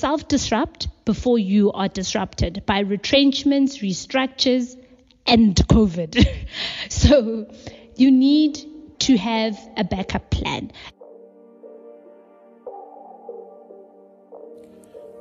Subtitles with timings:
[0.00, 4.74] self disrupt before you are disrupted by retrenchments, restructures,
[5.26, 6.26] and COVID.
[6.88, 7.46] so
[7.96, 8.58] you need
[9.00, 10.72] to have a backup plan.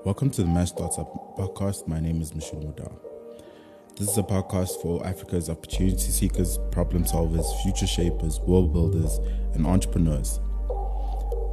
[0.06, 1.86] Welcome to the MashStartsUp podcast.
[1.86, 2.94] My name is Mashudu Modau.
[3.98, 9.20] This is a podcast for Africa's opportunity seekers, problem solvers, future shapers, world builders,
[9.54, 10.40] and entrepreneurs.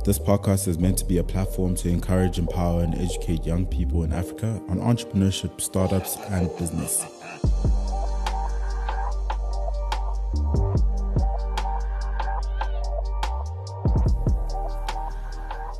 [0.07, 4.05] This podcast is meant to be a platform to encourage, empower, and educate young people
[4.05, 7.05] in Africa on entrepreneurship, startups, and business.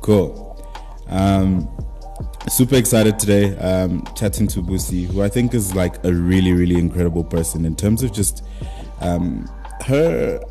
[0.01, 0.61] Cool.
[1.07, 1.69] Um,
[2.49, 6.75] super excited today um, chatting to Busi, who I think is like a really, really
[6.75, 8.43] incredible person in terms of just
[8.99, 9.49] um,
[9.85, 10.41] her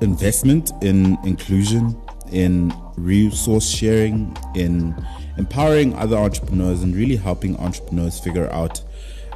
[0.00, 1.96] investment in inclusion,
[2.32, 4.94] in resource sharing, in
[5.36, 8.80] empowering other entrepreneurs, and really helping entrepreneurs figure out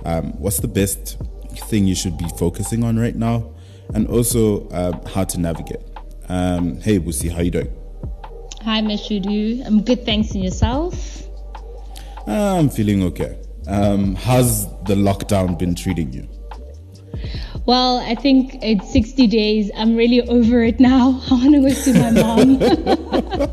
[0.05, 1.19] um, what's the best
[1.69, 3.55] thing you should be focusing on right now,
[3.95, 5.83] and also uh, how to navigate.
[6.29, 7.73] Um, hey, Busi, how you doing?
[8.63, 9.67] Hi, Mashudu.
[9.67, 10.33] I'm good, thanks.
[10.33, 11.23] And yourself?
[12.27, 13.39] I'm feeling okay.
[13.67, 16.29] Um, how's the lockdown been treating you?
[17.67, 19.71] Well, I think it's 60 days.
[19.77, 21.21] I'm really over it now.
[21.31, 22.59] I want to go see my mom.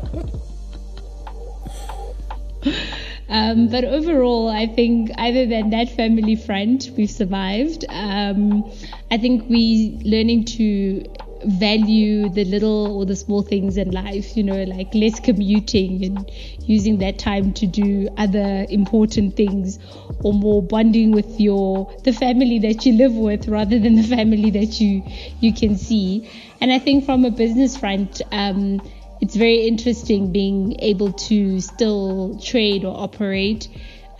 [3.30, 7.84] um, but overall, I think other than that family front, we've survived.
[7.88, 8.70] Um,
[9.10, 11.04] I think we learning to
[11.44, 16.30] value the little or the small things in life, you know, like less commuting and
[16.66, 19.78] using that time to do other important things
[20.22, 24.50] or more bonding with your the family that you live with rather than the family
[24.50, 25.02] that you
[25.40, 26.28] you can see.
[26.60, 28.82] And I think from a business front, um,
[29.20, 33.68] it's very interesting being able to still trade or operate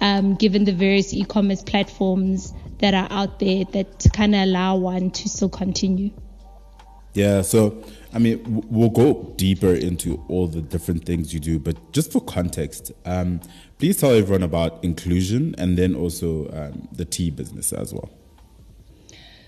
[0.01, 5.11] um, given the various e-commerce platforms that are out there that kind of allow one
[5.11, 6.11] to still continue.
[7.13, 7.83] Yeah, so
[8.13, 12.21] I mean, we'll go deeper into all the different things you do, but just for
[12.21, 13.41] context, um,
[13.79, 18.11] please tell everyone about inclusion and then also um, the tea business as well.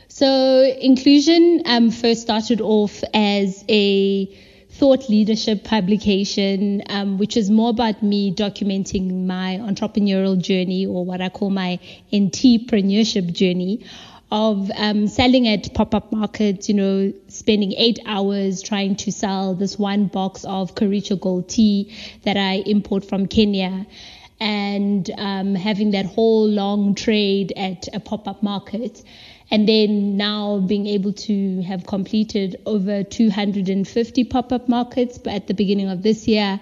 [0.08, 4.26] So, inclusion um, first started off as a
[4.82, 11.20] thought leadership publication, um, which is more about me documenting my entrepreneurial journey or what
[11.20, 11.78] I call my
[12.12, 13.86] entrepreneurship journey
[14.32, 19.78] of um, selling at pop-up markets, you know, spending eight hours trying to sell this
[19.78, 23.86] one box of Kericho Gold tea that I import from Kenya
[24.40, 29.00] and um, having that whole long trade at a pop-up market
[29.52, 35.88] and then now being able to have completed over 250 pop-up markets at the beginning
[35.88, 36.58] of this year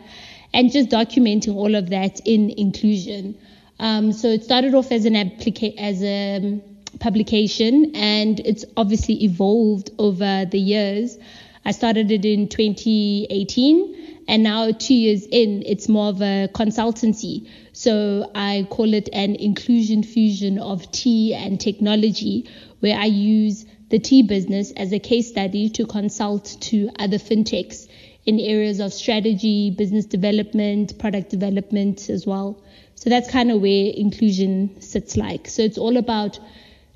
[0.52, 3.34] and just documenting all of that in inclusion
[3.80, 6.60] um, so it started off as an applica- as a
[6.98, 11.16] publication and it's obviously evolved over the years.
[11.64, 17.48] I started it in 2018 and now two years in, it's more of a consultancy.
[17.72, 23.98] So I call it an inclusion fusion of tea and technology where I use the
[23.98, 27.88] tea business as a case study to consult to other fintechs
[28.26, 32.62] in areas of strategy, business development, product development as well.
[32.94, 35.48] So that's kind of where inclusion sits like.
[35.48, 36.38] So it's all about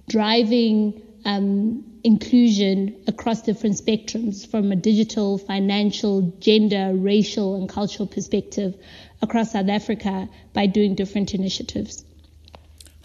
[0.08, 8.76] driving um, inclusion across different spectrums from a digital, financial, gender, racial, and cultural perspective
[9.22, 12.04] across South Africa by doing different initiatives.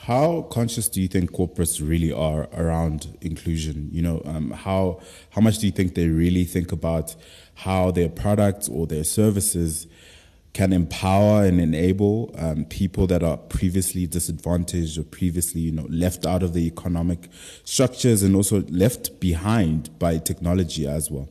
[0.10, 3.90] How conscious do you think corporates really are around inclusion?
[3.92, 7.16] You know, um, how how much do you think they really think about
[7.54, 9.86] how their products or their services
[10.54, 16.26] can empower and enable um, people that are previously disadvantaged or previously you know left
[16.26, 17.30] out of the economic
[17.64, 21.30] structures and also left behind by technology as well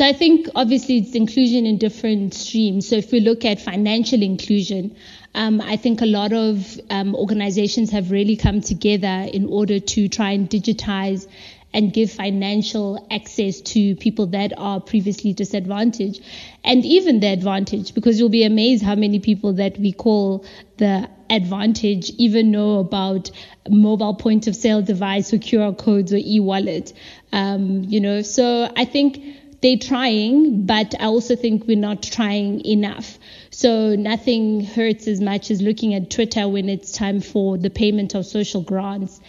[0.00, 2.88] so I think obviously it's inclusion in different streams.
[2.88, 4.96] So if we look at financial inclusion,
[5.34, 10.08] um, I think a lot of um, organizations have really come together in order to
[10.08, 11.26] try and digitize
[11.74, 16.22] and give financial access to people that are previously disadvantaged
[16.64, 20.46] and even the advantage because you'll be amazed how many people that we call
[20.78, 23.30] the advantage even know about
[23.68, 26.94] mobile point of sale device or QR codes or e-wallet.
[27.32, 32.64] Um, you know, so I think they're trying, but I also think we're not trying
[32.64, 33.18] enough.
[33.50, 38.14] So nothing hurts as much as looking at Twitter when it's time for the payment
[38.14, 39.20] of social grants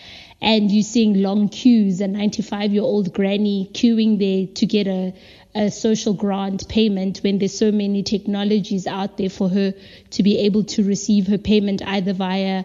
[0.41, 5.13] and you're seeing long queues, a 95 year old granny queuing there to get a,
[5.53, 9.73] a social grant payment when there's so many technologies out there for her
[10.11, 12.63] to be able to receive her payment either via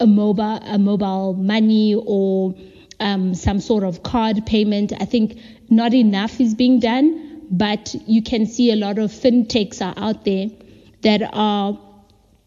[0.00, 2.54] a mobile a mobile money or
[3.04, 4.92] um, some sort of card payment.
[4.98, 9.80] I think not enough is being done, but you can see a lot of fintechs
[9.82, 10.48] are out there
[11.02, 11.78] that are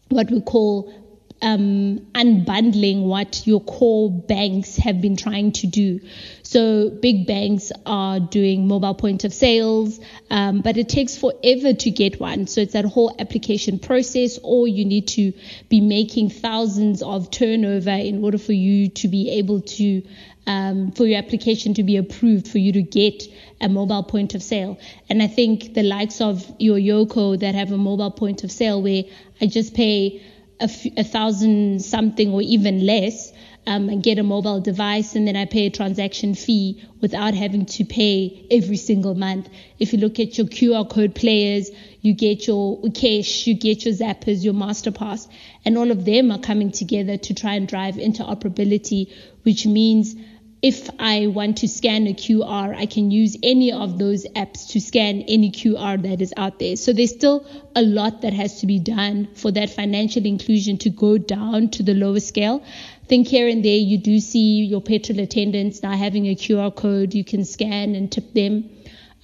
[0.08, 0.92] what we call
[1.40, 6.00] um, unbundling what your core banks have been trying to do.
[6.42, 10.00] So big banks are doing mobile point of sales,
[10.30, 12.48] um, but it takes forever to get one.
[12.48, 15.32] So it's that whole application process, or you need to
[15.68, 20.02] be making thousands of turnover in order for you to be able to
[20.46, 23.22] um, for your application to be approved for you to get
[23.60, 24.78] a mobile point of sale.
[25.08, 28.80] And I think the likes of your Yoco that have a mobile point of sale
[28.80, 29.04] where
[29.40, 30.22] I just pay
[30.60, 33.32] a, f- a thousand something or even less
[33.68, 37.66] um, and get a mobile device, and then I pay a transaction fee without having
[37.66, 39.50] to pay every single month.
[39.78, 41.70] If you look at your QR code players,
[42.00, 45.28] you get your cash, you get your Zappers, your MasterPass,
[45.66, 49.12] and all of them are coming together to try and drive interoperability,
[49.42, 50.14] which means
[50.60, 54.80] if I want to scan a QR, I can use any of those apps to
[54.80, 56.74] scan any QR that is out there.
[56.74, 57.46] So there's still
[57.76, 61.84] a lot that has to be done for that financial inclusion to go down to
[61.84, 62.64] the lower scale.
[62.64, 66.74] I think here and there you do see your petrol attendants now having a QR
[66.74, 68.70] code you can scan and tip them.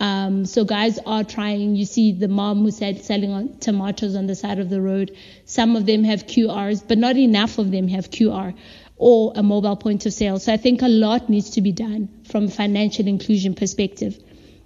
[0.00, 1.76] Um, so guys are trying.
[1.76, 5.16] You see the mom who said selling on tomatoes on the side of the road.
[5.44, 8.54] Some of them have QRs, but not enough of them have QR
[8.96, 10.38] or a mobile point of sale.
[10.38, 14.18] So I think a lot needs to be done from a financial inclusion perspective.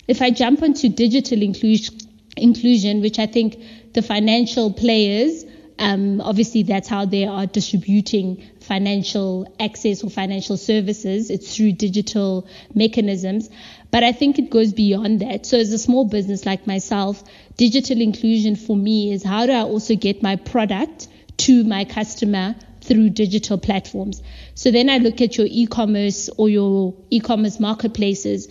[0.06, 3.58] If I jump onto digital inclusion, which I think
[3.92, 5.44] the financial players,
[5.78, 11.30] um, obviously that's how they are distributing financial access or financial services.
[11.30, 13.48] It's through digital mechanisms.
[13.90, 15.46] But I think it goes beyond that.
[15.46, 17.22] So as a small business like myself,
[17.56, 21.08] digital inclusion for me is how do I also get my product
[21.38, 22.56] to my customer
[22.88, 24.22] through digital platforms.
[24.54, 28.48] So then I look at your e-commerce or your e-commerce marketplaces,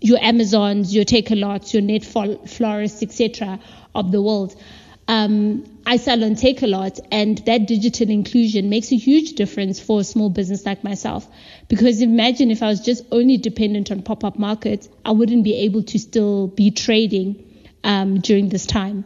[0.00, 3.60] your Amazons, your Takealots, your NetFlorists, etc.
[3.94, 4.54] of the world.
[5.08, 10.04] Um, I sell on Takealot, and that digital inclusion makes a huge difference for a
[10.04, 11.26] small business like myself.
[11.68, 15.82] Because imagine if I was just only dependent on pop-up markets, I wouldn't be able
[15.82, 17.44] to still be trading
[17.82, 19.04] um, during this time.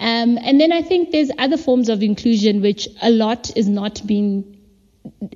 [0.00, 4.00] Um, and then I think there's other forms of inclusion which a lot is not
[4.06, 4.58] being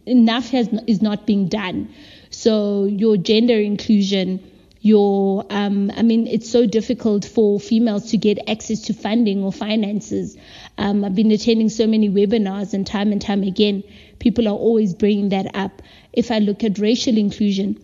[0.07, 1.93] enough has is not being done.
[2.31, 4.43] So your gender inclusion,
[4.81, 9.53] your um, I mean, it's so difficult for females to get access to funding or
[9.53, 10.37] finances.
[10.79, 13.83] Um, I've been attending so many webinars, and time and time again,
[14.19, 15.83] people are always bringing that up.
[16.13, 17.79] If I look at racial inclusion,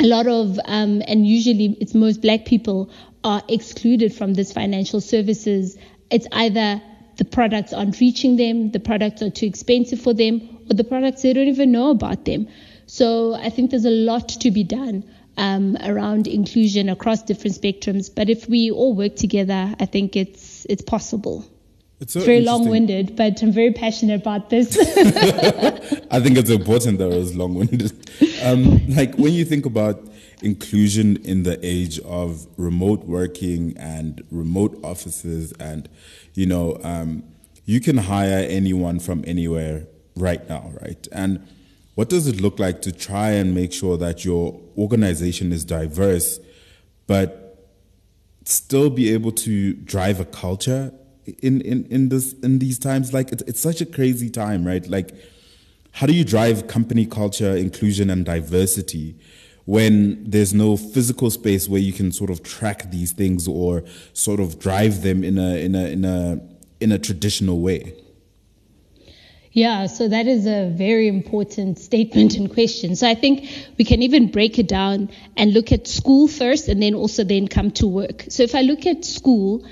[0.00, 2.90] a lot of um, and usually it's most black people
[3.22, 5.78] are excluded from this financial services
[6.14, 6.80] it's either
[7.16, 10.40] the products aren't reaching them, the products are too expensive for them,
[10.70, 12.46] or the products they don't even know about them.
[12.86, 15.04] So I think there's a lot to be done
[15.36, 18.14] um, around inclusion across different spectrums.
[18.14, 21.44] But if we all work together, I think it's it's possible.
[22.00, 24.76] It's, so it's very long-winded, but I'm very passionate about this.
[26.10, 27.92] I think it's important that it was long-winded.
[28.44, 30.00] Um, like when you think about
[30.42, 35.88] inclusion in the age of remote working and remote offices and
[36.34, 37.24] you know um,
[37.64, 39.86] you can hire anyone from anywhere
[40.16, 41.08] right now right?
[41.12, 41.46] And
[41.94, 46.40] what does it look like to try and make sure that your organization is diverse
[47.06, 47.70] but
[48.44, 50.92] still be able to drive a culture
[51.38, 53.12] in in in this in these times?
[53.12, 54.86] Like it's, it's such a crazy time right?
[54.86, 55.14] Like
[55.92, 59.16] how do you drive company culture inclusion and diversity
[59.66, 64.40] when there's no physical space where you can sort of track these things or sort
[64.40, 66.40] of drive them in a in a in a
[66.80, 67.94] in a traditional way
[69.54, 72.96] yeah, so that is a very important statement and question.
[72.96, 76.82] So I think we can even break it down and look at school first and
[76.82, 78.24] then also then come to work.
[78.28, 79.64] So if I look at school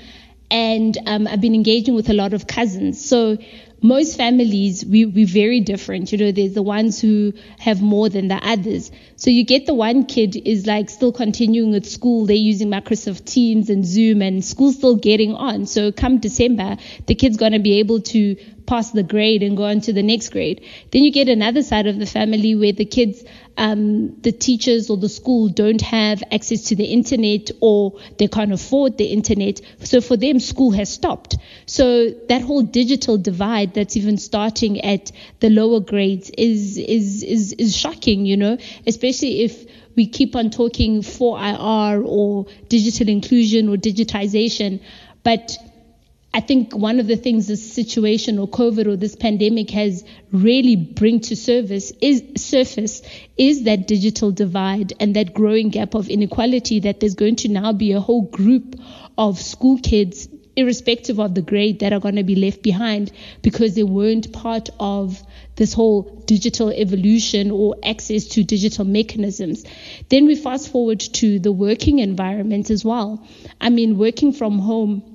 [0.49, 3.03] and um, I've been engaging with a lot of cousins.
[3.03, 3.37] So
[3.83, 8.29] most families we we very different you know there's the ones who have more than
[8.29, 12.35] the others so you get the one kid is like still continuing with school they're
[12.35, 17.35] using microsoft teams and zoom and school's still getting on so come december the kid's
[17.35, 20.63] going to be able to pass the grade and go on to the next grade.
[20.91, 23.23] Then you get another side of the family where the kids,
[23.57, 28.51] um, the teachers or the school don't have access to the internet or they can't
[28.51, 29.61] afford the internet.
[29.79, 31.37] So for them, school has stopped.
[31.65, 37.53] So that whole digital divide that's even starting at the lower grades is, is, is,
[37.53, 38.57] is shocking, you know,
[38.87, 44.81] especially if we keep on talking 4IR or digital inclusion or digitization,
[45.23, 45.57] but
[46.35, 50.75] I think one of the things this situation or COVID or this pandemic has really
[50.75, 53.03] bring to service is surface
[53.37, 57.71] is that digital divide and that growing gap of inequality that there's going to now
[57.71, 58.75] be a whole group
[59.15, 63.11] of school kids irrespective of the grade that are going to be left behind
[63.41, 65.21] because they weren't part of
[65.55, 69.63] this whole digital evolution or access to digital mechanisms.
[70.09, 73.25] Then we fast forward to the working environment as well.
[73.61, 75.12] I mean, working from home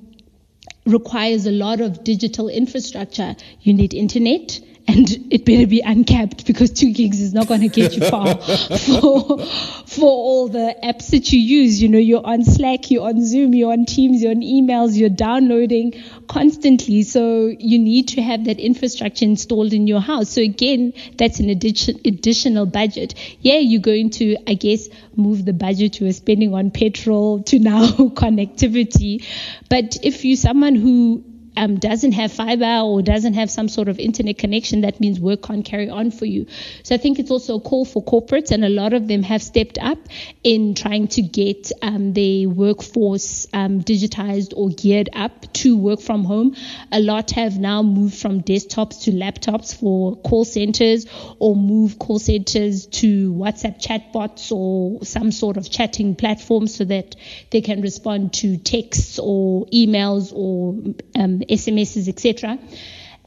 [0.89, 3.35] requires a lot of digital infrastructure.
[3.61, 7.67] You need internet, and it better be uncapped because two gigs is not going to
[7.67, 9.45] get you far for
[9.85, 11.79] for all the apps that you use.
[11.79, 15.09] You know, you're on Slack, you're on Zoom, you're on Teams, you're on emails, you're
[15.09, 15.93] downloading
[16.27, 17.03] constantly.
[17.03, 20.29] So you need to have that infrastructure installed in your house.
[20.29, 23.13] So again, that's an addition, additional budget.
[23.41, 27.59] Yeah, you're going to, I guess, move the budget to a spending on petrol to
[27.59, 29.23] now connectivity.
[29.69, 31.23] But if you're someone who
[31.55, 35.43] um, doesn't have fiber or doesn't have some sort of internet connection, that means work
[35.43, 36.45] can't carry on for you.
[36.83, 39.41] So I think it's also a call for corporates, and a lot of them have
[39.41, 39.99] stepped up
[40.43, 46.23] in trying to get um, their workforce um, digitized or geared up to work from
[46.23, 46.55] home.
[46.91, 51.05] A lot have now moved from desktops to laptops for call centers
[51.39, 57.15] or move call centers to WhatsApp chatbots or some sort of chatting platform so that
[57.51, 60.75] they can respond to texts or emails or
[61.15, 62.57] um, SMSs, etc.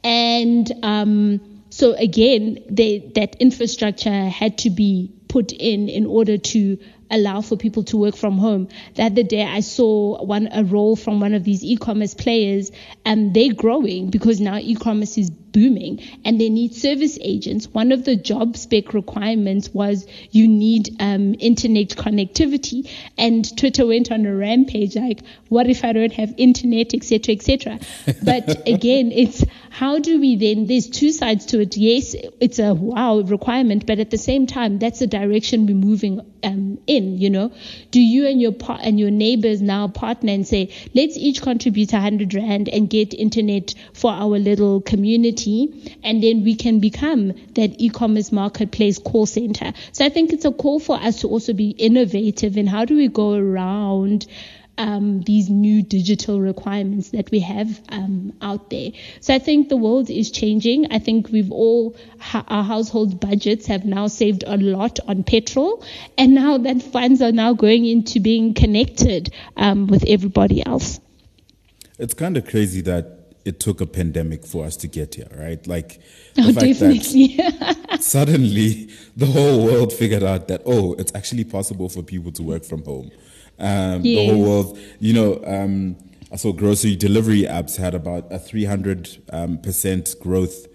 [0.04, 6.78] And um, so again, they, that infrastructure had to be put in in order to
[7.12, 8.68] allow for people to work from home.
[8.94, 12.72] The other day I saw one a role from one of these e-commerce players
[13.04, 17.68] and they're growing because now e-commerce is booming and they need service agents.
[17.68, 24.10] One of the job spec requirements was you need um, internet connectivity and Twitter went
[24.10, 27.78] on a rampage like what if I don't have internet etc etc
[28.24, 32.74] but again it's how do we then there's two sides to it yes it's a
[32.74, 37.30] wow requirement but at the same time that's the direction we're moving um, in you
[37.30, 37.52] know
[37.90, 41.92] do you and your par- and your neighbors now partner and say let's each contribute
[41.92, 47.74] 100 rand and get internet for our little community and then we can become that
[47.78, 49.72] e-commerce marketplace call center.
[49.92, 52.96] So I think it's a call for us to also be innovative in how do
[52.96, 54.26] we go around
[54.78, 58.90] um, these new digital requirements that we have um, out there.
[59.20, 60.92] So I think the world is changing.
[60.92, 65.84] I think we've all, ha- our household budgets have now saved a lot on petrol,
[66.16, 71.00] and now that funds are now going into being connected um, with everybody else.
[71.98, 75.64] It's kind of crazy that it took a pandemic for us to get here, right?
[75.66, 76.00] Like,
[76.34, 77.38] the oh, definitely.
[78.00, 82.64] suddenly the whole world figured out that, oh, it's actually possible for people to work
[82.64, 83.10] from home.
[83.58, 84.02] Um, yes.
[84.02, 85.96] The whole world, you know, um,
[86.32, 90.66] I saw grocery delivery apps had about a 300 um, percent growth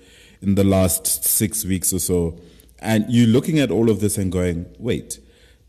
[0.42, 2.40] in the last six weeks or so.
[2.80, 5.20] And you're looking at all of this and going, wait,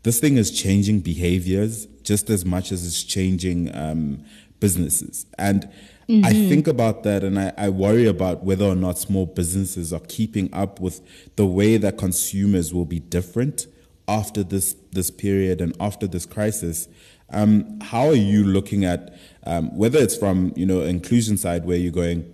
[0.03, 4.23] this thing is changing behaviors just as much as it's changing um,
[4.59, 5.25] businesses.
[5.37, 5.69] And
[6.09, 6.25] Mm-hmm.
[6.25, 10.01] I think about that and I, I worry about whether or not small businesses are
[10.07, 11.01] keeping up with
[11.35, 13.67] the way that consumers will be different
[14.09, 16.87] after this this period and after this crisis.
[17.31, 21.77] Um, how are you looking at um, whether it's from you know inclusion side where
[21.77, 22.33] you're going,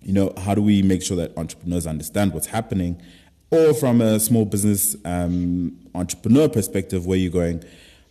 [0.00, 3.02] you know, how do we make sure that entrepreneurs understand what's happening,
[3.50, 7.62] or from a small business um, entrepreneur perspective where you're going,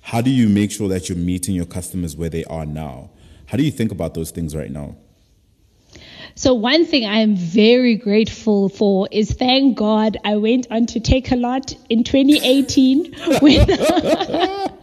[0.02, 3.10] how do you make sure that you're meeting your customers where they are now?
[3.46, 4.96] How do you think about those things right now?
[6.36, 11.78] So one thing I'm very grateful for is thank God I went on to Takealot
[11.90, 14.70] in 2018 when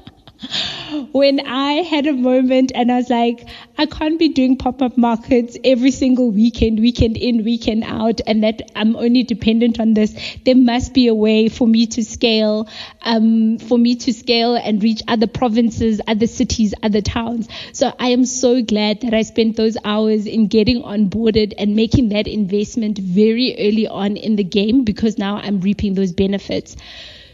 [1.12, 4.97] when I had a moment and I was like, I can't be doing pop up
[4.97, 10.14] markets every single weekend, weekend in, weekend out, and that I'm only dependent on this.
[10.44, 12.68] There must be a way for me to scale,
[13.02, 17.49] um, for me to scale and reach other provinces, other cities, other towns.
[17.73, 22.11] So I am so glad that I spent those hours in getting onboarded and making
[22.11, 26.76] that investment very early on in the game because now I'm reaping those benefits.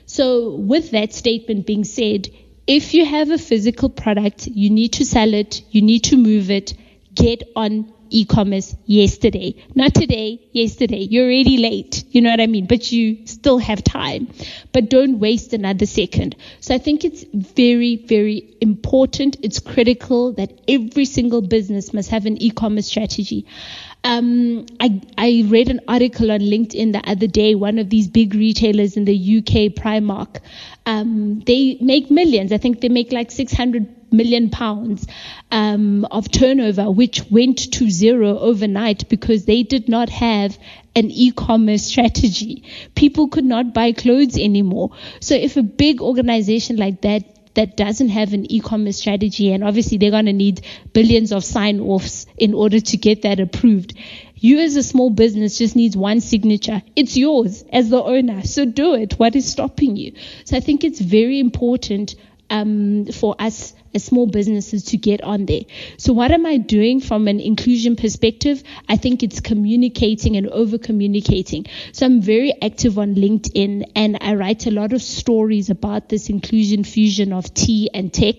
[0.06, 2.28] So with that statement being said,
[2.66, 6.50] if you have a physical product, you need to sell it, you need to move
[6.50, 6.74] it,
[7.14, 9.54] get on e-commerce yesterday.
[9.74, 10.98] Not today, yesterday.
[10.98, 12.04] You're already late.
[12.10, 12.66] You know what I mean?
[12.66, 14.28] But you still have time.
[14.72, 16.36] But don't waste another second.
[16.60, 19.38] So I think it's very, very important.
[19.42, 23.46] It's critical that every single business must have an e-commerce strategy.
[24.04, 27.54] Um, I, I read an article on LinkedIn the other day.
[27.54, 30.40] One of these big retailers in the UK, Primark,
[30.86, 32.52] um, they make millions.
[32.52, 35.06] I think they make like 600 million pounds
[35.50, 40.58] um, of turnover, which went to zero overnight because they did not have
[40.94, 42.64] an e-commerce strategy.
[42.94, 44.90] People could not buy clothes anymore.
[45.20, 49.98] So if a big organization like that that doesn't have an e-commerce strategy, and obviously
[49.98, 53.94] they're going to need billions of sign-offs in order to get that approved.
[54.36, 56.82] You as a small business just needs one signature.
[56.94, 58.44] It's yours as the owner.
[58.44, 59.14] So do it.
[59.14, 60.12] What is stopping you?
[60.44, 62.14] So I think it's very important
[62.50, 65.62] um, for us as small businesses to get on there.
[65.96, 68.62] So what am I doing from an inclusion perspective?
[68.88, 71.66] I think it's communicating and over communicating.
[71.92, 76.28] So I'm very active on LinkedIn and I write a lot of stories about this
[76.28, 78.36] inclusion fusion of tea and tech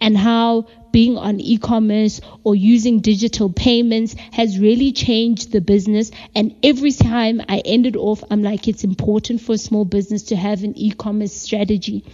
[0.00, 6.12] and how being on e-commerce or using digital payments has really changed the business.
[6.36, 10.22] And every time I end it off, I'm like, it's important for a small business
[10.24, 12.04] to have an e-commerce strategy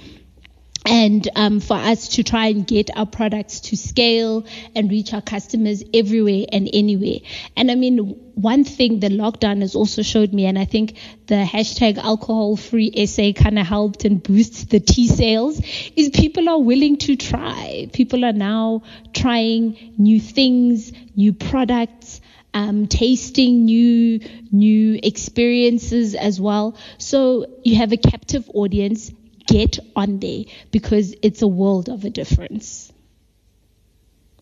[0.86, 5.20] and um, for us to try and get our products to scale and reach our
[5.20, 7.18] customers everywhere and anywhere.
[7.56, 7.98] And I mean,
[8.34, 10.96] one thing the lockdown has also showed me, and I think
[11.26, 15.60] the hashtag alcohol free SA kind of helped and boost the tea sales,
[15.96, 17.88] is people are willing to try.
[17.92, 18.82] People are now
[19.12, 22.20] trying new things, new products.
[22.52, 24.18] Um, tasting new
[24.50, 26.76] new experiences as well.
[26.98, 29.12] So you have a captive audience
[29.50, 32.92] get on there because it's a world of a difference.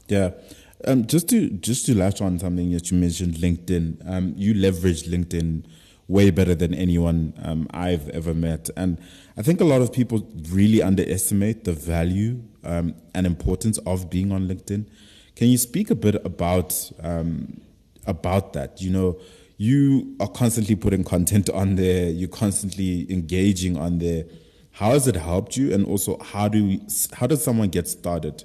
[0.09, 0.31] Yeah.
[0.87, 4.09] Um, just to just to latch on something that you mentioned, LinkedIn.
[4.09, 5.65] Um, you leverage LinkedIn
[6.07, 8.99] way better than anyone um, I've ever met, and
[9.37, 14.31] I think a lot of people really underestimate the value um, and importance of being
[14.31, 14.87] on LinkedIn.
[15.35, 17.61] Can you speak a bit about um,
[18.07, 18.81] about that?
[18.81, 19.21] You know,
[19.57, 22.09] you are constantly putting content on there.
[22.09, 24.25] You're constantly engaging on there.
[24.79, 26.81] How has it helped you, and also how do we,
[27.13, 28.45] how does someone get started?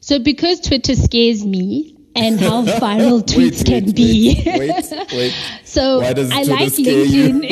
[0.00, 4.42] So because Twitter scares me and how viral tweets wait, can wait, be.
[4.46, 4.72] Wait,
[5.12, 5.34] wait,
[5.64, 6.12] So I
[6.44, 7.42] like LinkedIn.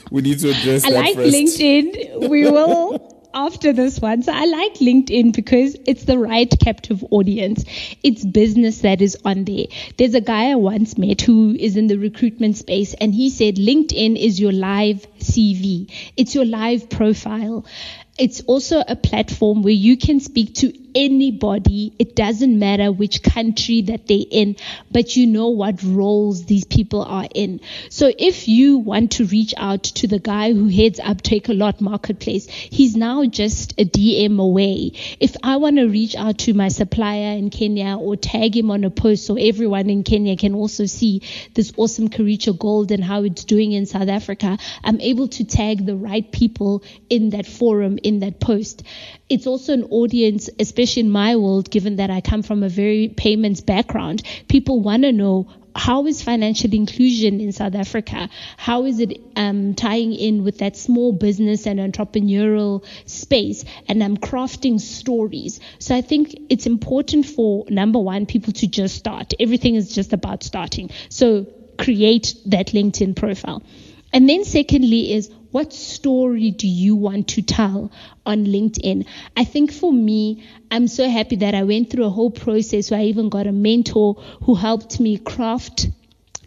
[0.10, 1.32] we need to address I like first.
[1.32, 2.28] LinkedIn.
[2.28, 4.22] We will after this one.
[4.22, 7.64] So I like LinkedIn because it's the right captive audience.
[8.02, 9.66] It's business that is on there.
[9.96, 13.56] There's a guy I once met who is in the recruitment space and he said
[13.56, 15.92] LinkedIn is your live CV.
[16.16, 17.64] It's your live profile.
[18.18, 21.94] It's also a platform where you can speak to anybody.
[21.98, 24.56] It doesn't matter which country that they're in,
[24.90, 27.60] but you know what roles these people are in.
[27.88, 32.48] So if you want to reach out to the guy who heads up Takealot Marketplace,
[32.48, 34.92] he's now just a DM away.
[35.20, 38.84] If I want to reach out to my supplier in Kenya or tag him on
[38.84, 41.22] a post so everyone in Kenya can also see
[41.54, 45.86] this awesome Kericho Gold and how it's doing in South Africa, I'm able to tag
[45.86, 48.82] the right people in that forum, in that post.
[49.30, 53.08] It's also an audience, especially in my world, given that I come from a very
[53.08, 54.22] payments background.
[54.48, 58.28] People want to know how is financial inclusion in South Africa?
[58.56, 63.64] How is it um, tying in with that small business and entrepreneurial space?
[63.88, 65.60] And I'm crafting stories.
[65.78, 69.32] So I think it's important for number one, people to just start.
[69.38, 70.90] Everything is just about starting.
[71.08, 71.46] So
[71.78, 73.62] create that LinkedIn profile.
[74.12, 77.90] And then secondly is what story do you want to tell
[78.24, 79.06] on LinkedIn?
[79.36, 83.00] I think for me, I'm so happy that I went through a whole process where
[83.00, 85.88] I even got a mentor who helped me craft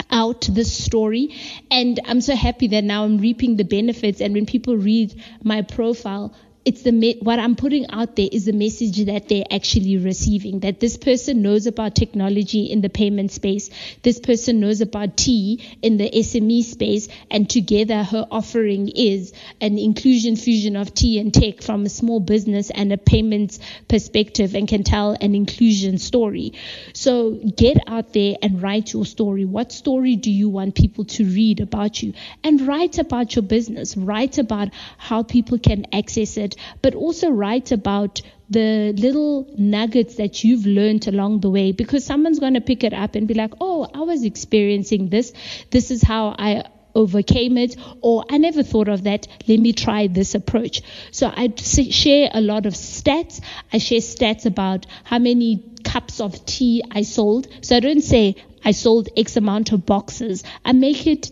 [0.09, 1.35] out this story.
[1.69, 4.21] And I'm so happy that now I'm reaping the benefits.
[4.21, 6.33] And when people read my profile,
[6.65, 10.61] it's the me- what I'm putting out there is the message that they're actually receiving.
[10.61, 13.69] That this person knows about technology in the payment space,
[14.01, 19.77] this person knows about tea in the SME space, and together her offering is an
[19.77, 24.67] inclusion fusion of tea and tech from a small business and a payments perspective, and
[24.67, 26.53] can tell an inclusion story.
[26.93, 29.43] So get out there and write your story.
[29.43, 32.13] What story do you want people to read about you?
[32.43, 33.97] And write about your business.
[33.97, 40.43] Write about how people can access it but also write about the little nuggets that
[40.43, 43.53] you've learned along the way because someone's going to pick it up and be like,
[43.59, 45.33] oh, I was experiencing this.
[45.71, 46.63] This is how I
[46.95, 49.27] overcame it, or I never thought of that.
[49.47, 50.81] Let me try this approach.
[51.11, 53.41] So I share a lot of stats.
[53.71, 57.47] I share stats about how many cups of tea I sold.
[57.61, 60.43] So I don't say I sold X amount of boxes.
[60.63, 61.31] I make it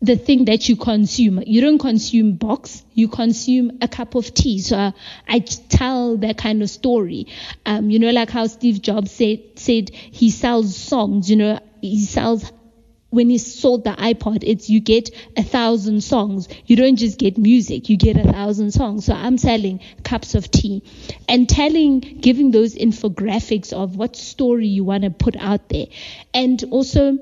[0.00, 1.42] the thing that you consume.
[1.46, 4.60] You don't consume box, you consume a cup of tea.
[4.60, 4.92] So uh,
[5.26, 7.26] I tell that kind of story.
[7.66, 12.04] Um, you know, like how Steve Jobs said, said he sells songs, you know, he
[12.04, 12.52] sells
[13.10, 16.46] when he sold the iPod, it's you get a thousand songs.
[16.66, 19.06] You don't just get music, you get a thousand songs.
[19.06, 20.82] So I'm selling cups of tea
[21.26, 25.86] and telling, giving those infographics of what story you want to put out there.
[26.34, 27.18] And also,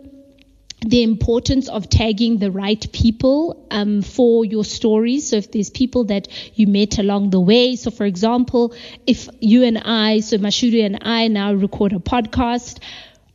[0.80, 5.30] the importance of tagging the right people um, for your stories.
[5.30, 8.74] So if there's people that you met along the way, so for example,
[9.06, 12.78] if you and I, so Mashudu and I now record a podcast,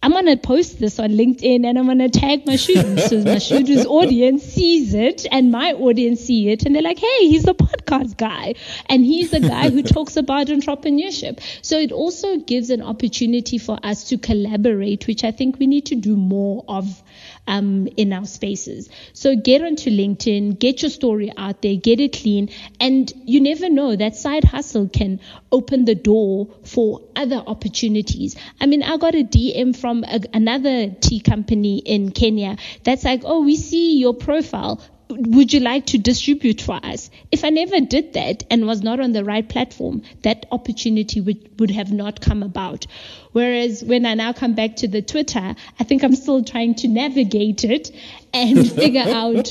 [0.04, 3.00] I'm gonna post this on LinkedIn and I'm gonna tag Mashudu.
[3.10, 7.44] so Mashudu's audience sees it and my audience see it and they're like, hey, he's
[7.44, 8.56] the podcast guy.
[8.90, 11.40] And he's the guy who talks about entrepreneurship.
[11.62, 15.86] So it also gives an opportunity for us to collaborate, which I think we need
[15.88, 17.04] to do more of
[17.48, 18.90] um, in our spaces.
[19.14, 22.50] So get onto LinkedIn, get your story out there, get it clean,
[22.80, 25.20] and you never know that side hustle can
[25.52, 28.36] open the door for other opportunities.
[28.60, 33.22] I mean, I got a DM from a, another tea company in Kenya that's like,
[33.26, 34.82] oh, we see your profile
[35.18, 37.10] would you like to distribute for us?
[37.32, 41.60] If I never did that and was not on the right platform, that opportunity would,
[41.60, 42.88] would have not come about.
[43.32, 46.88] Whereas when I now come back to the Twitter, I think I'm still trying to
[46.88, 47.92] navigate it
[48.34, 49.50] and figure out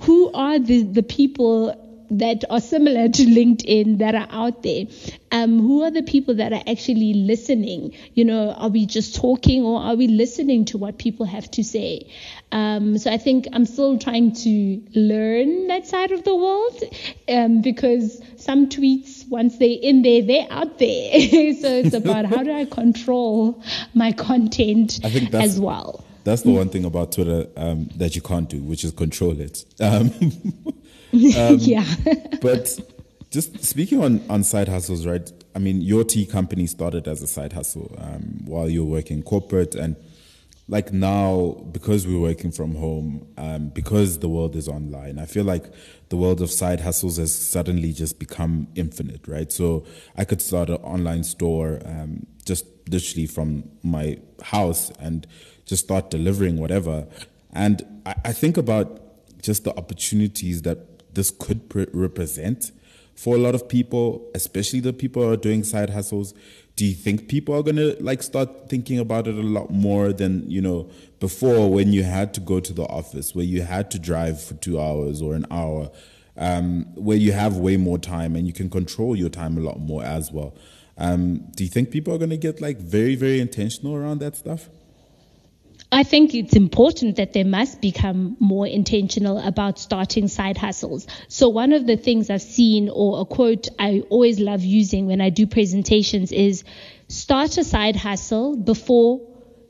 [0.00, 4.86] who are the, the people that are similar to LinkedIn that are out there?
[5.30, 7.94] Um, who are the people that are actually listening?
[8.14, 11.64] You know, are we just talking or are we listening to what people have to
[11.64, 12.10] say?
[12.50, 16.82] Um, so I think I'm still trying to learn that side of the world
[17.28, 21.12] um, because some tweets, once they're in there, they're out there.
[21.54, 23.62] so it's about how do I control
[23.94, 26.04] my content as well.
[26.24, 29.64] That's the one thing about Twitter um, that you can't do, which is control it.
[29.80, 30.10] Um,
[31.12, 31.84] Um, yeah.
[32.40, 32.78] but
[33.30, 35.30] just speaking on, on side hustles, right?
[35.54, 39.22] I mean, your tea company started as a side hustle um, while you were working
[39.22, 39.74] corporate.
[39.74, 39.96] And
[40.68, 45.44] like now, because we're working from home, um, because the world is online, I feel
[45.44, 45.72] like
[46.10, 49.50] the world of side hustles has suddenly just become infinite, right?
[49.50, 49.84] So
[50.16, 55.26] I could start an online store um, just literally from my house and
[55.66, 57.06] just start delivering whatever.
[57.52, 59.00] And I, I think about
[59.42, 62.72] just the opportunities that this could pre- represent
[63.14, 66.34] for a lot of people, especially the people who are doing side hustles?
[66.76, 70.48] Do you think people are gonna like start thinking about it a lot more than
[70.48, 73.98] you know before when you had to go to the office, where you had to
[73.98, 75.90] drive for two hours or an hour,
[76.36, 79.80] um, where you have way more time and you can control your time a lot
[79.80, 80.54] more as well?
[80.96, 84.68] Um, do you think people are gonna get like very very intentional around that stuff?
[85.90, 91.06] I think it's important that they must become more intentional about starting side hustles.
[91.28, 95.22] So one of the things I've seen or a quote I always love using when
[95.22, 96.62] I do presentations is
[97.08, 99.20] start a side hustle before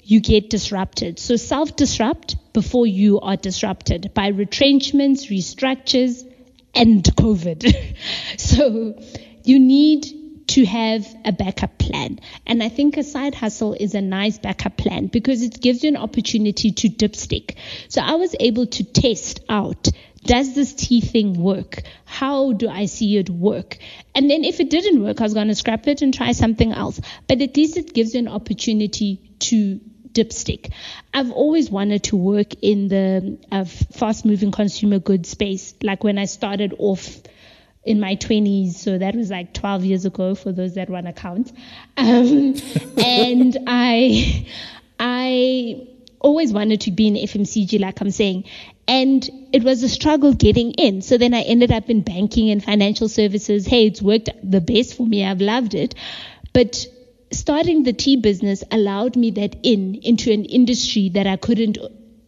[0.02, 1.20] you get disrupted.
[1.20, 6.24] So self disrupt before you are disrupted by retrenchments, restructures,
[6.74, 7.94] and COVID.
[8.38, 9.00] so
[9.44, 10.17] you need
[10.48, 12.18] to have a backup plan.
[12.46, 15.90] And I think a side hustle is a nice backup plan because it gives you
[15.90, 17.56] an opportunity to dipstick.
[17.88, 19.88] So I was able to test out
[20.24, 21.82] does this tea thing work?
[22.04, 23.78] How do I see it work?
[24.14, 26.72] And then if it didn't work, I was going to scrap it and try something
[26.72, 27.00] else.
[27.28, 29.80] But at least it gives you an opportunity to
[30.12, 30.72] dipstick.
[31.14, 35.74] I've always wanted to work in the uh, fast moving consumer goods space.
[35.82, 37.20] Like when I started off
[37.88, 41.12] in my 20s, so that was like 12 years ago for those that want to
[41.14, 41.50] count.
[41.96, 42.54] Um,
[42.98, 44.46] and I,
[45.00, 45.86] I
[46.20, 48.44] always wanted to be in FMCG, like I'm saying,
[48.86, 51.00] and it was a struggle getting in.
[51.00, 53.66] So then I ended up in banking and financial services.
[53.66, 55.24] Hey, it's worked the best for me.
[55.24, 55.94] I've loved it,
[56.52, 56.86] but
[57.30, 61.78] starting the tea business allowed me that in into an industry that I couldn't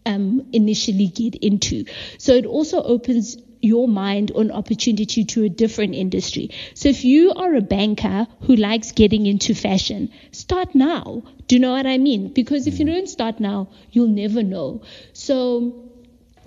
[0.06, 1.84] um, initially get into.
[2.18, 6.50] So it also opens your mind on opportunity to a different industry.
[6.74, 11.22] So if you are a banker who likes getting into fashion, start now.
[11.46, 12.32] Do you know what I mean?
[12.32, 12.94] Because if you mm.
[12.94, 14.82] don't start now, you'll never know.
[15.12, 15.90] So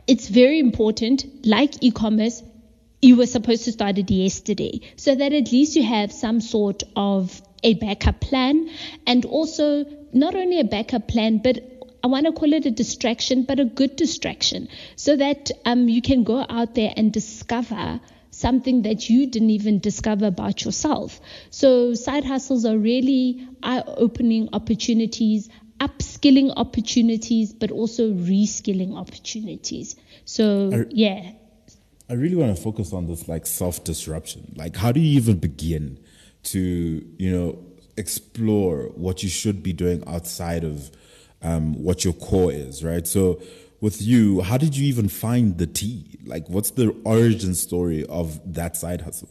[0.07, 2.41] it's very important, like e-commerce,
[3.01, 6.83] you were supposed to start it yesterday so that at least you have some sort
[6.95, 8.69] of a backup plan
[9.05, 11.72] and also not only a backup plan but
[12.03, 16.01] I want to call it a distraction, but a good distraction, so that um, you
[16.01, 21.21] can go out there and discover something that you didn't even discover about yourself.
[21.49, 25.49] So side hustles are really eye-opening opportunities.
[25.79, 29.95] upskilling opportunities, but also reskilling opportunities.
[30.23, 31.31] So, Are- yeah.
[32.09, 34.53] I really want to focus on this like self disruption.
[34.55, 35.99] Like, how do you even begin
[36.43, 36.59] to,
[37.17, 37.59] you know,
[37.97, 40.91] explore what you should be doing outside of
[41.43, 43.05] um, what your core is, right?
[43.05, 43.41] So,
[43.81, 46.17] with you, how did you even find the tea?
[46.25, 49.29] Like, what's the origin story of that side hustle?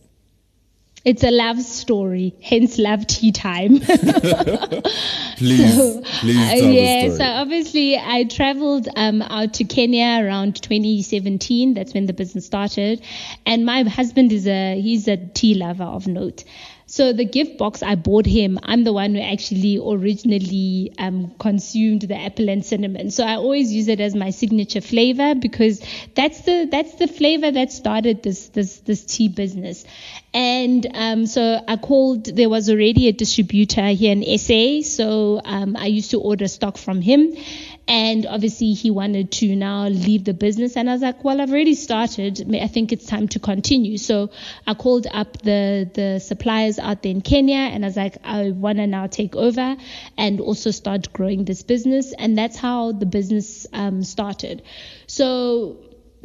[1.05, 3.81] It's a love story, hence love tea time.
[5.37, 11.75] Please, please Uh, tell yeah, so obviously I traveled um, out to Kenya around 2017.
[11.75, 13.03] That's when the business started,
[13.45, 16.45] and my husband is a he's a tea lover of note.
[16.93, 22.03] So the gift box I bought him, I'm the one who actually originally um, consumed
[22.03, 23.11] the apple and cinnamon.
[23.11, 25.83] So I always use it as my signature flavor because
[26.15, 29.87] that's the that's the flavor that started this this this tea business.
[30.35, 32.27] And um, so I called.
[32.27, 36.77] There was already a distributor here in SA, so um, I used to order stock
[36.77, 37.35] from him.
[37.89, 40.77] And obviously, he wanted to now leave the business.
[40.77, 42.55] And I was like, well, I've already started.
[42.55, 43.99] I think it's time to continue.
[43.99, 44.31] So
[44.67, 48.51] I called up the, the suppliers out there in Kenya and I was like, I
[48.51, 49.77] want to now take over
[50.17, 52.13] and also start growing this business.
[52.17, 54.63] And that's how the business um, started.
[55.07, 55.77] So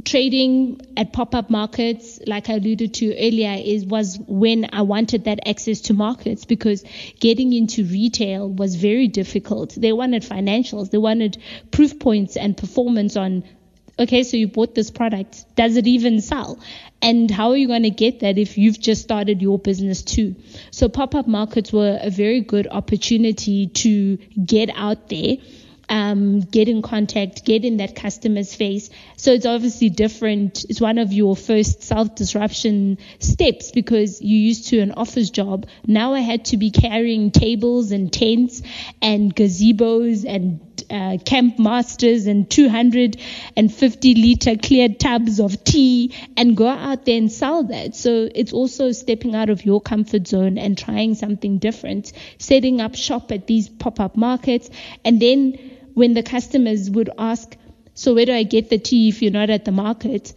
[0.06, 5.40] trading at pop-up markets like i alluded to earlier is was when i wanted that
[5.48, 6.84] access to markets because
[7.20, 9.76] getting into retail was very difficult.
[9.76, 10.92] They wanted financials.
[10.92, 11.38] They wanted
[11.72, 13.44] proof points and performance on
[14.00, 15.46] okay so you bought this product.
[15.56, 16.60] Does it even sell?
[17.02, 20.36] And how are you going to get that if you've just started your business too?
[20.72, 25.38] So pop-up markets were a very good opportunity to get out there
[25.90, 28.90] um, get in contact, get in that customer's face.
[29.16, 30.66] So it's obviously different.
[30.70, 35.68] It's one of your first self disruption steps because you used to an office job.
[35.86, 38.62] Now I had to be carrying tables and tents
[39.02, 46.68] and gazebos and uh, camp masters and 250 liter clear tubs of tea and go
[46.68, 47.96] out there and sell that.
[47.96, 52.96] So it's also stepping out of your comfort zone and trying something different, setting up
[52.96, 54.70] shop at these pop up markets.
[55.04, 57.58] And then when the customers would ask,
[57.96, 60.32] so where do I get the tea if you're not at the market?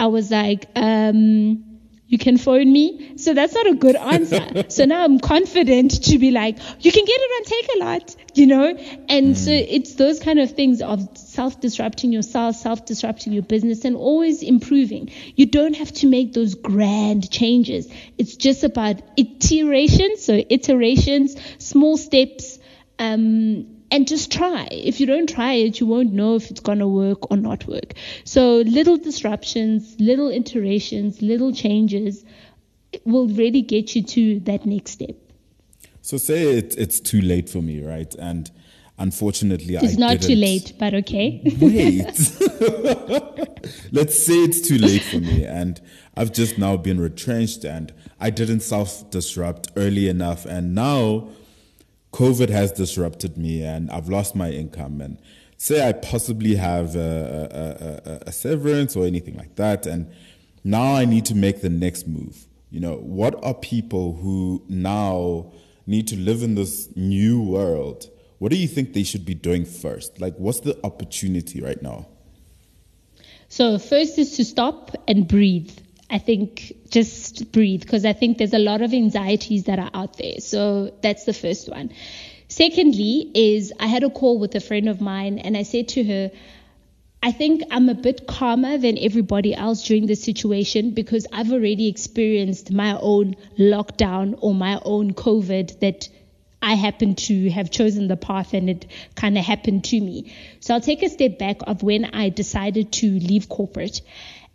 [0.00, 3.16] I was like, um, you can phone me.
[3.16, 4.64] So that's not a good answer.
[4.68, 8.76] so now I'm confident to be like, you can get it on Takealot, you know?
[9.08, 13.84] And so it's those kind of things of self disrupting yourself, self disrupting your business,
[13.84, 15.12] and always improving.
[15.36, 17.88] You don't have to make those grand changes.
[18.18, 22.58] It's just about iterations, so iterations, small steps,
[22.98, 24.66] um, and just try.
[24.70, 27.66] If you don't try it, you won't know if it's going to work or not
[27.66, 27.94] work.
[28.24, 32.24] So little disruptions, little iterations, little changes
[33.04, 35.14] will really get you to that next step.
[36.02, 38.14] So say it, it's too late for me, right?
[38.16, 38.50] And
[38.98, 41.42] unfortunately, It's I not too didn't- late, but okay.
[41.60, 42.04] Wait.
[43.92, 45.80] Let's say it's too late for me, and
[46.16, 51.28] I've just now been retrenched, and I didn't self disrupt early enough, and now
[52.16, 55.02] COVID has disrupted me, and I've lost my income.
[55.02, 55.18] And
[55.58, 60.10] say I possibly have a, a, a, a severance or anything like that, and
[60.64, 62.46] now I need to make the next move.
[62.70, 65.52] You know, what are people who now
[65.86, 68.08] need to live in this new world?
[68.38, 70.18] What do you think they should be doing first?
[70.18, 72.08] Like, what's the opportunity right now?
[73.48, 75.70] So first is to stop and breathe.
[76.08, 80.16] I think just breathe because I think there's a lot of anxieties that are out
[80.16, 80.40] there.
[80.40, 81.92] So that's the first one.
[82.48, 86.04] Secondly is I had a call with a friend of mine and I said to
[86.04, 86.30] her,
[87.22, 91.88] I think I'm a bit calmer than everybody else during this situation because I've already
[91.88, 96.08] experienced my own lockdown or my own COVID that
[96.62, 100.32] I happen to have chosen the path and it kind of happened to me.
[100.60, 104.02] So I'll take a step back of when I decided to leave corporate.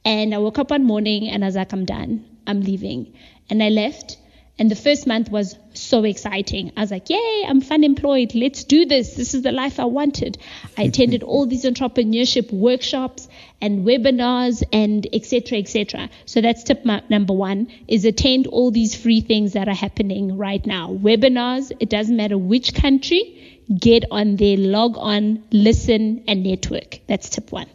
[0.04, 2.26] And I woke up one morning and I was like, I'm done.
[2.48, 3.14] I'm leaving.
[3.50, 4.18] And I left.
[4.60, 6.72] And the first month was so exciting.
[6.78, 8.36] I was like, yay, I'm fun employed.
[8.36, 9.16] Let's do this.
[9.16, 10.38] This is the life I wanted.
[10.78, 13.28] I attended all these entrepreneurship workshops
[13.60, 15.58] and webinars and etc.
[15.58, 16.10] etc.
[16.26, 20.64] So that's tip number one is attend all these free things that are happening right
[20.64, 20.90] now.
[20.90, 27.00] Webinars, it doesn't matter which country, get on there, log on, listen and network.
[27.08, 27.68] That's tip one.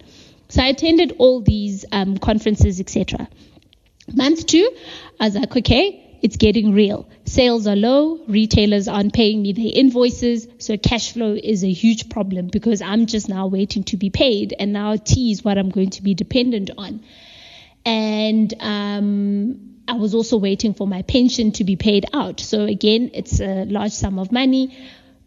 [0.57, 3.29] So I attended all these um, conferences, etc.
[4.15, 4.71] Month two,
[5.21, 7.07] I was like, okay, it's getting real.
[7.27, 12.09] Sales are low, retailers aren't paying me their invoices, so cash flow is a huge
[12.09, 15.69] problem because I'm just now waiting to be paid, and now tea is what I'm
[15.69, 17.03] going to be dependent on.
[17.85, 22.41] And um, I was also waiting for my pension to be paid out.
[22.41, 24.75] So again, it's a large sum of money,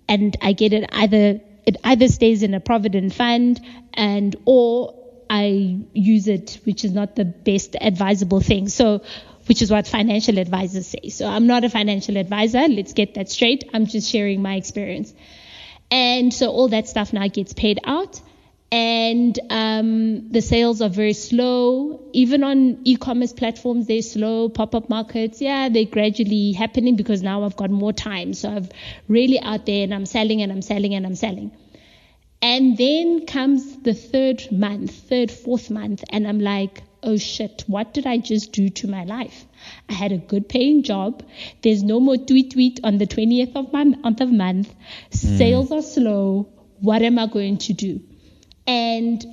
[0.08, 3.62] and I get it either it either stays in a provident fund
[3.94, 4.98] and or
[5.30, 8.68] I use it, which is not the best advisable thing.
[8.70, 9.04] So,
[9.50, 11.10] which is what financial advisors say.
[11.10, 12.68] So I'm not a financial advisor.
[12.68, 13.68] Let's get that straight.
[13.74, 15.12] I'm just sharing my experience.
[15.89, 18.22] And so all that stuff now gets paid out.
[18.72, 22.00] And um, the sales are very slow.
[22.13, 24.50] Even on e-commerce platforms, they're slow.
[24.50, 28.36] Pop-up markets, yeah, they're gradually happening because now I've got more time.
[28.36, 28.70] So I've
[29.08, 31.52] really out there and I'm selling and I'm selling and I'm selling.
[32.41, 37.93] And then comes the third month, third, fourth month, and I'm like, oh shit, what
[37.93, 39.45] did I just do to my life?
[39.89, 41.23] I had a good paying job.
[41.62, 44.73] There's no more tweet tweet on the 20th of, my, of month.
[45.12, 45.38] Mm.
[45.38, 46.49] Sales are slow.
[46.80, 48.02] What am I going to do?
[48.65, 49.25] And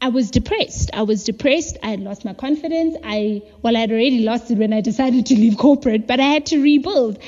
[0.00, 0.90] I was depressed.
[0.92, 1.78] I was depressed.
[1.82, 2.96] I had lost my confidence.
[3.02, 6.26] I, well, I had already lost it when I decided to leave corporate, but I
[6.26, 7.18] had to rebuild.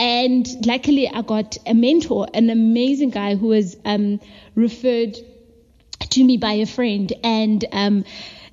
[0.00, 4.18] And luckily, I got a mentor, an amazing guy who was um,
[4.54, 5.18] referred
[6.08, 7.12] to me by a friend.
[7.22, 8.04] And um,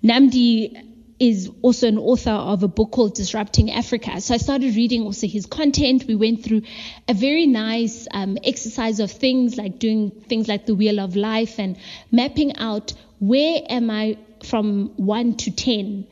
[0.04, 0.76] Namdi
[1.22, 4.20] is also an author of a book called Disrupting Africa.
[4.20, 6.04] So I started reading also his content.
[6.06, 6.64] We went through
[7.08, 11.60] a very nice um, exercise of things like doing things like the Wheel of Life
[11.60, 11.78] and
[12.12, 16.08] mapping out where am I from one to 10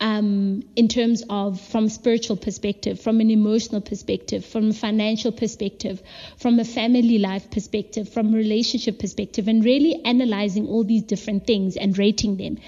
[0.00, 6.02] um, in terms of from spiritual perspective, from an emotional perspective, from a financial perspective,
[6.38, 11.46] from a family life perspective, from a relationship perspective, and really analyzing all these different
[11.46, 12.58] things and rating them.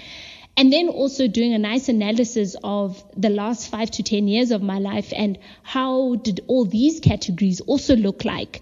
[0.55, 4.61] And then also doing a nice analysis of the last five to 10 years of
[4.61, 8.61] my life and how did all these categories also look like.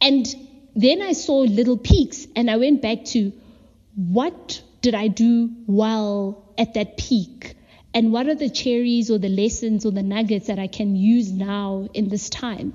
[0.00, 0.26] And
[0.74, 3.32] then I saw little peaks and I went back to
[3.94, 7.54] what did I do well at that peak?
[7.92, 11.32] And what are the cherries or the lessons or the nuggets that I can use
[11.32, 12.74] now in this time?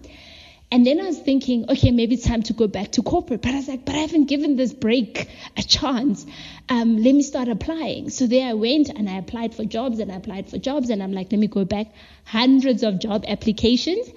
[0.71, 3.41] And then I was thinking, okay, maybe it's time to go back to corporate.
[3.41, 6.25] But I was like, but I haven't given this break a chance.
[6.67, 8.09] Um, let me start applying.
[8.09, 10.89] So there I went and I applied for jobs and I applied for jobs.
[10.89, 11.87] And I'm like, let me go back.
[12.25, 14.09] Hundreds of job applications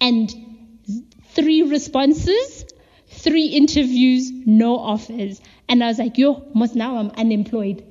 [0.00, 0.32] and
[1.30, 2.64] three responses,
[3.08, 5.40] three interviews, no offers.
[5.68, 7.84] And I was like, yo, most now I'm unemployed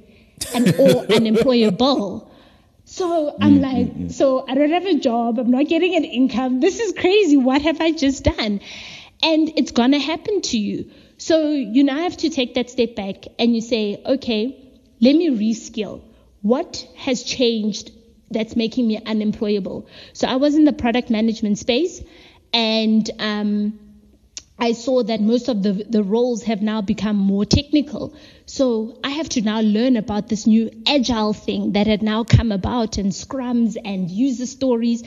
[0.55, 2.31] and or unemployable.
[2.97, 4.11] So I'm mm, like, mm, mm.
[4.11, 5.37] so I don't have a job.
[5.37, 6.61] I'm not getting an income.
[6.61, 7.37] This is crazy.
[7.37, 8.59] What have I just done?
[9.21, 10.89] And it's going to happen to you.
[11.19, 15.29] So you now have to take that step back and you say, okay, let me
[15.29, 16.01] reskill.
[16.41, 17.91] What has changed
[18.31, 19.87] that's making me unemployable?
[20.13, 22.01] So I was in the product management space
[22.51, 23.79] and, um,
[24.59, 28.15] I saw that most of the, the roles have now become more technical.
[28.45, 32.51] So I have to now learn about this new agile thing that had now come
[32.51, 35.03] about and scrums and user stories.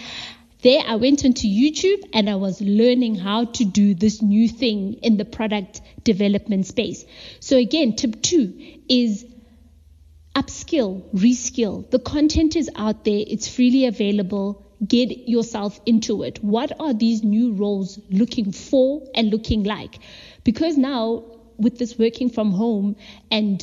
[0.62, 4.94] There I went into YouTube and I was learning how to do this new thing
[5.02, 7.04] in the product development space.
[7.40, 8.54] So again, tip two
[8.88, 9.26] is
[10.34, 11.90] upskill, reskill.
[11.90, 13.24] The content is out there.
[13.26, 16.42] It's freely available get yourself into it.
[16.42, 19.98] What are these new roles looking for and looking like?
[20.44, 21.24] Because now,
[21.58, 22.96] with this working from home
[23.30, 23.62] and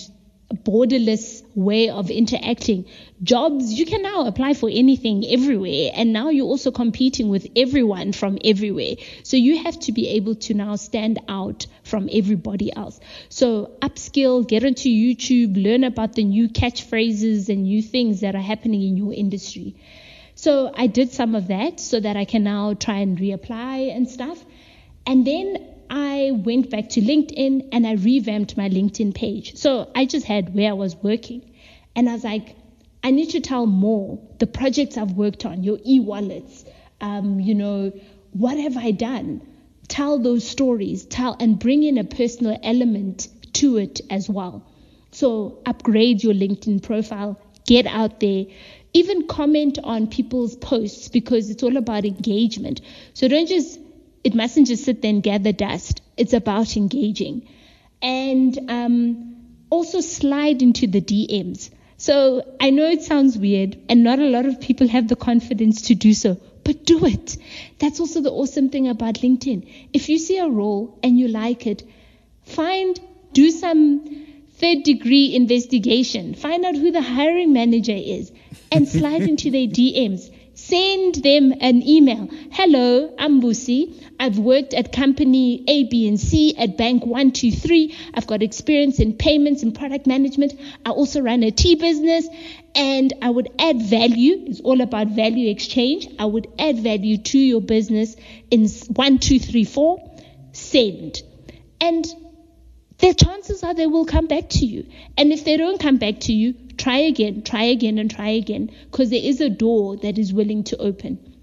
[0.53, 2.85] borderless way of interacting,
[3.21, 5.91] jobs, you can now apply for anything everywhere.
[5.93, 8.95] And now you're also competing with everyone from everywhere.
[9.23, 12.99] So you have to be able to now stand out from everybody else.
[13.29, 18.41] So upskill, get onto YouTube, learn about the new catchphrases and new things that are
[18.41, 19.75] happening in your industry.
[20.37, 24.07] So I did some of that so that I can now try and reapply and
[24.07, 24.37] stuff.
[25.07, 25.57] And then
[25.89, 29.55] I went back to LinkedIn and I revamped my LinkedIn page.
[29.55, 31.41] So I just had where I was working.
[31.95, 32.55] And I was like,
[33.03, 36.65] I need to tell more the projects I've worked on, your e wallets,
[37.01, 37.91] um, you know,
[38.31, 39.41] what have I done?
[39.87, 44.67] Tell those stories, tell and bring in a personal element to it as well.
[45.09, 48.45] So upgrade your LinkedIn profile, get out there,
[48.93, 52.81] even comment on people's posts because it's all about engagement.
[53.13, 53.79] So don't just,
[54.23, 56.01] it mustn't just sit there and gather dust.
[56.15, 57.47] It's about engaging.
[58.01, 59.37] And um,
[59.69, 61.69] also slide into the DMs.
[61.97, 65.83] So I know it sounds weird, and not a lot of people have the confidence
[65.83, 67.37] to do so, but do it.
[67.79, 69.67] That's also the awesome thing about LinkedIn.
[69.93, 71.83] If you see a role and you like it,
[72.43, 72.99] find,
[73.33, 74.26] do some
[74.59, 78.31] third degree investigation, find out who the hiring manager is,
[78.71, 80.33] and slide into their DMs.
[80.55, 82.27] Send them an email.
[82.51, 84.03] Hello, I'm Busi.
[84.19, 87.95] I've worked at company A, B, and C at Bank 123.
[88.15, 90.59] I've got experience in payments and product management.
[90.83, 92.27] I also run a tea business
[92.73, 94.45] and I would add value.
[94.47, 96.07] It's all about value exchange.
[96.17, 98.15] I would add value to your business
[98.49, 100.03] in one, two, three, four.
[100.53, 101.21] Send.
[101.79, 102.03] And
[102.99, 104.87] the chances are they will come back to you.
[105.17, 108.71] And if they don't come back to you, try again, try again, and try again,
[108.91, 111.35] because there is a door that is willing to open.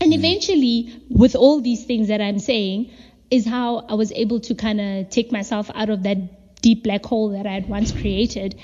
[0.00, 0.16] And mm.
[0.16, 2.90] eventually, with all these things that I'm saying,
[3.30, 7.04] is how I was able to kind of take myself out of that deep black
[7.04, 8.58] hole that I had once created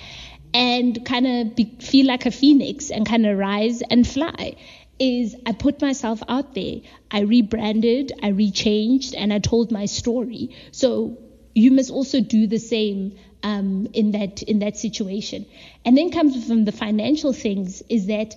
[0.52, 4.56] and kind of feel like a phoenix and kind of rise and fly
[4.98, 6.80] is I put myself out there.
[7.10, 10.54] I rebranded, I rechanged, and I told my story.
[10.72, 11.18] So
[11.54, 15.46] you must also do the same um, in that in that situation.
[15.84, 18.36] And then comes from the financial things is that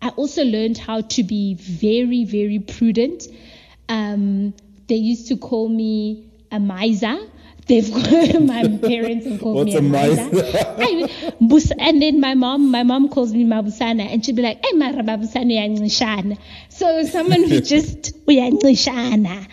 [0.00, 3.26] I also learned how to be very very prudent.
[3.88, 4.54] Um,
[4.88, 7.18] they used to call me a miser.
[7.66, 7.88] They've
[8.42, 11.74] my parents have called What's me a, a miser.
[11.78, 15.02] and then my mom, my mom calls me Mabusana, and she'd be like, "Hey, Mara
[15.02, 16.38] Mabusana
[16.68, 19.46] So someone who just uyanglishana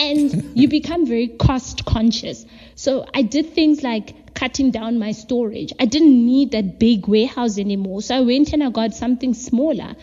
[0.00, 2.44] and you become very cost conscious.
[2.74, 5.72] So I did things like cutting down my storage.
[5.78, 8.00] I didn't need that big warehouse anymore.
[8.02, 9.94] So I went and I got something smaller.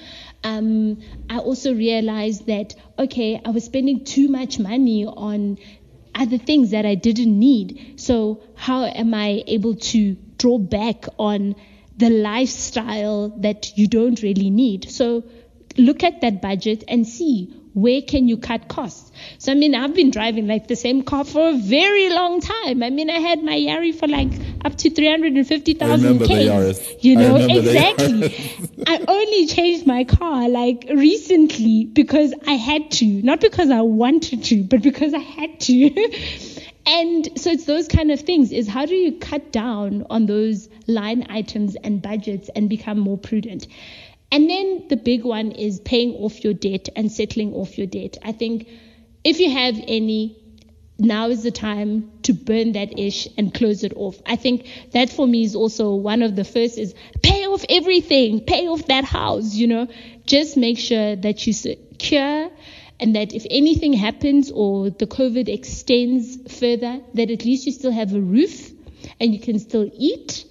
[0.43, 5.57] Um, I also realized that, okay, I was spending too much money on
[6.13, 7.95] other things that I didn't need.
[7.97, 11.55] So how am I able to draw back on
[11.97, 14.89] the lifestyle that you don't really need?
[14.91, 15.23] So
[15.77, 19.06] look at that budget and see where can you cut costs?
[19.37, 22.83] So I mean, I've been driving like the same car for a very long time.
[22.83, 24.31] I mean, I had my Yari for like
[24.65, 27.03] up to 350,000 Ks.
[27.03, 28.35] You know, exactly.
[28.87, 34.43] I only changed my car like recently because I had to, not because I wanted
[34.45, 35.89] to, but because I had to.
[36.85, 40.69] and so it's those kind of things is how do you cut down on those
[40.87, 43.67] line items and budgets and become more prudent?
[44.31, 48.17] And then the big one is paying off your debt and settling off your debt.
[48.23, 48.67] I think
[49.27, 50.37] if you have any,
[50.97, 54.21] now is the time to burn that ish and close it off.
[54.25, 58.39] I think that for me is also one of the first is pay off everything,
[58.39, 59.87] pay off that house, you know.
[60.25, 62.49] Just make sure that you secure
[63.01, 67.91] and that if anything happens or the COVID extends further, that at least you still
[67.91, 68.71] have a roof
[69.19, 70.45] and you can still eat.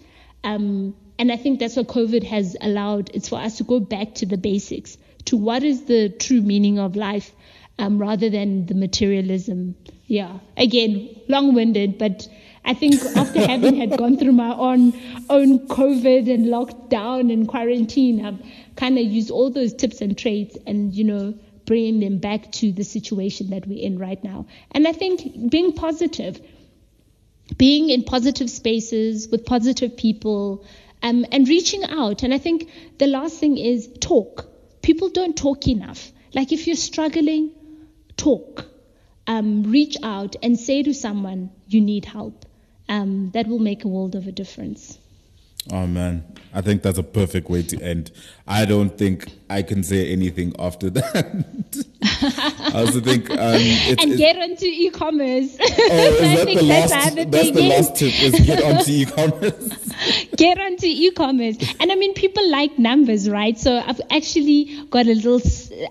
[0.44, 3.10] Um, and I think that's what COVID has allowed.
[3.14, 6.78] It's for us to go back to the basics, to what is the true meaning
[6.78, 7.32] of life,
[7.78, 9.76] um, rather than the materialism.
[10.06, 10.38] Yeah.
[10.56, 12.28] Again, long-winded, but
[12.64, 14.92] I think after having had gone through my own
[15.30, 18.40] own COVID and lockdown and quarantine, I've
[18.76, 22.72] kind of used all those tips and traits and you know bringing them back to
[22.72, 24.46] the situation that we're in right now.
[24.70, 26.40] And I think being positive,
[27.56, 30.64] being in positive spaces with positive people
[31.02, 32.22] um, and reaching out.
[32.22, 34.46] And I think the last thing is talk.
[34.82, 36.12] People don't talk enough.
[36.34, 37.52] Like if you're struggling,
[38.16, 38.66] talk.
[39.26, 42.46] Um, reach out and say to someone you need help.
[42.88, 44.98] Um, that will make a world of a difference.
[45.72, 48.12] Oh man, I think that's a perfect way to end.
[48.46, 51.84] I don't think I can say anything after that.
[52.22, 55.56] I also think um, and get onto e-commerce.
[55.60, 56.90] Oh, is that the last?
[56.90, 60.26] That's, that's the last tip: is get onto e-commerce.
[60.36, 63.58] get onto e-commerce, and I mean, people like numbers, right?
[63.58, 65.40] So I've actually got a little.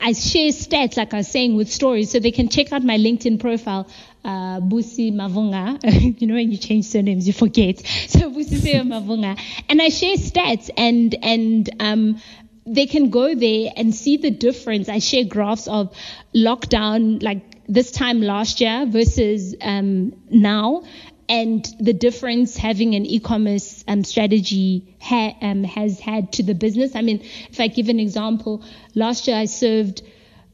[0.01, 2.97] I share stats, like I was saying, with stories, so they can check out my
[2.97, 3.87] LinkedIn profile
[4.25, 5.79] uh, Busi Mavunga.
[6.19, 7.79] you know, when you change surnames, you forget.
[7.79, 9.39] So Busi Mavunga.
[9.69, 12.21] And I share stats and, and, um,
[12.65, 14.89] they can go there and see the difference.
[14.89, 15.95] I share graphs of
[16.33, 20.83] lockdown, like this time last year versus um, now,
[21.27, 26.95] and the difference having an e-commerce um, strategy ha- um, has had to the business.
[26.95, 28.63] I mean, if I give an example,
[28.93, 30.03] last year I served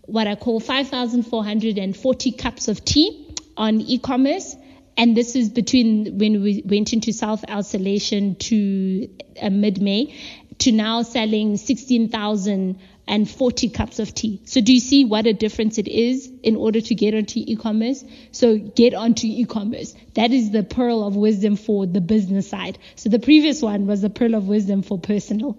[0.01, 4.55] what I call 5,440 cups of tea on e-commerce.
[4.97, 9.09] And this is between when we went into self isolation to
[9.41, 10.13] uh, mid May
[10.61, 14.39] to now selling 16,040 cups of tea.
[14.45, 18.03] So do you see what a difference it is in order to get onto e-commerce?
[18.31, 19.95] So get onto e-commerce.
[20.13, 22.77] That is the pearl of wisdom for the business side.
[22.95, 25.53] So the previous one was the pearl of wisdom for personal.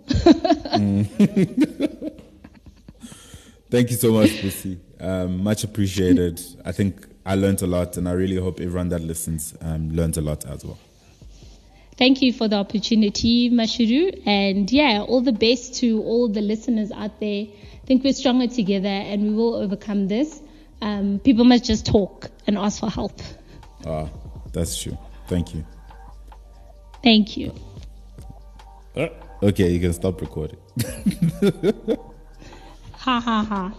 [3.71, 4.79] Thank you so much, Busi.
[5.01, 6.41] Um, much appreciated.
[6.65, 10.17] I think I learned a lot, and I really hope everyone that listens um, learns
[10.17, 10.79] a lot as well.
[12.03, 14.27] Thank you for the opportunity, Mashudu.
[14.27, 17.45] And yeah, all the best to all the listeners out there.
[17.45, 20.43] I think we're stronger together and we will overcome this.
[20.81, 23.13] Um, people must just talk and ask for help.
[23.87, 24.09] Ah,
[24.53, 24.99] that's true.
[25.29, 25.65] Thank you.
[27.05, 27.55] Thank you.
[29.41, 30.59] Okay, you can stop recording.
[32.95, 33.73] ha ha ha.